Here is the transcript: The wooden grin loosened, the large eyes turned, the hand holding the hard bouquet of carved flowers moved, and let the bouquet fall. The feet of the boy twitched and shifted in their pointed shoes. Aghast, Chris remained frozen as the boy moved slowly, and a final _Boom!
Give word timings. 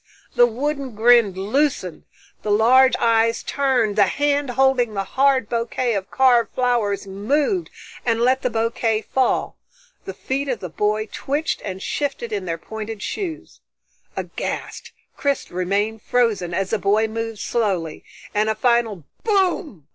The 0.33 0.47
wooden 0.47 0.95
grin 0.95 1.33
loosened, 1.35 2.05
the 2.41 2.49
large 2.49 2.95
eyes 2.97 3.43
turned, 3.43 3.95
the 3.95 4.07
hand 4.07 4.49
holding 4.49 4.95
the 4.95 5.03
hard 5.03 5.47
bouquet 5.47 5.93
of 5.93 6.09
carved 6.09 6.55
flowers 6.55 7.05
moved, 7.05 7.69
and 8.03 8.19
let 8.19 8.41
the 8.41 8.49
bouquet 8.49 9.03
fall. 9.03 9.57
The 10.05 10.15
feet 10.15 10.47
of 10.49 10.59
the 10.59 10.69
boy 10.69 11.05
twitched 11.11 11.61
and 11.63 11.83
shifted 11.83 12.33
in 12.33 12.45
their 12.45 12.57
pointed 12.57 13.03
shoes. 13.03 13.59
Aghast, 14.15 14.91
Chris 15.17 15.51
remained 15.51 16.01
frozen 16.01 16.51
as 16.51 16.71
the 16.71 16.79
boy 16.79 17.07
moved 17.07 17.37
slowly, 17.37 18.03
and 18.33 18.49
a 18.49 18.55
final 18.55 19.03
_Boom! 19.23 19.83